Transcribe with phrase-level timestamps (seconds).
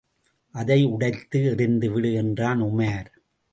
[0.55, 3.09] அதை உடைத்து எறிந்துவிடு என்றான் உமார்.